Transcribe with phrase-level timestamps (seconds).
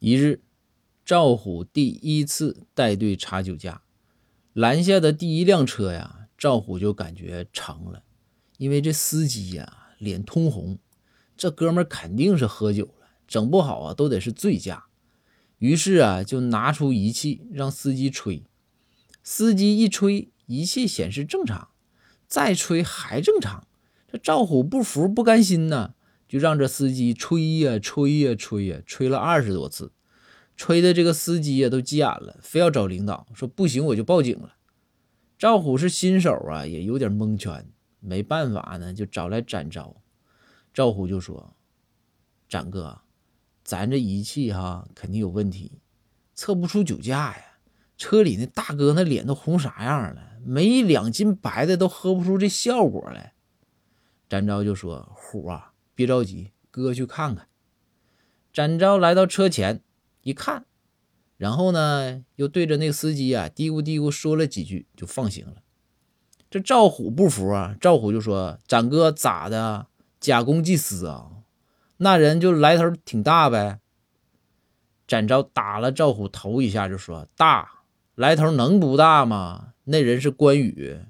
[0.00, 0.42] 一日，
[1.04, 3.82] 赵虎第一次带队查酒驾，
[4.52, 8.04] 拦下的第一辆车呀，赵虎就感觉成了，
[8.58, 10.78] 因为这司机呀脸通红，
[11.36, 14.84] 这哥们肯定是喝酒了，整不好啊都得是醉驾。
[15.58, 18.44] 于是啊，就拿出仪器让司机吹，
[19.24, 21.70] 司机一吹，仪器显示正常，
[22.28, 23.66] 再吹还正常。
[24.06, 25.94] 这赵虎不服不甘心呐。
[26.28, 29.90] 就让这司机吹呀吹呀吹呀，吹了二十多次，
[30.56, 34.56] 吹的这个司机呀都急眼了，非要找领导，说不行我就报警了。
[35.38, 37.66] 赵虎是新手啊，也有点蒙圈，
[38.00, 39.96] 没办法呢，就找来展昭。
[40.74, 41.56] 赵虎就说
[42.46, 43.00] ：“展哥，
[43.64, 45.80] 咱这仪器哈肯定有问题，
[46.34, 47.44] 测不出酒驾呀。
[47.96, 53.32] 车里那大哥那脸都红啥样了，没两斤白的都喝不出这效果来。”
[54.28, 57.48] 展昭就说：“虎啊。”别着急，哥去看看。
[58.52, 59.82] 展昭来到车前
[60.22, 60.64] 一看，
[61.36, 65.56] 然后呢，又对着那司机啊嘀咕嘀咕说了几句，就放行了。
[66.48, 69.88] 这赵虎不服啊，赵虎就说：“展哥咋的？
[70.20, 71.32] 假公济私啊？
[71.96, 73.80] 那人就来头挺大呗。”
[75.08, 77.82] 展昭打了赵虎头一下，就说：“大
[78.14, 79.72] 来头能不大吗？
[79.82, 81.00] 那人是关羽，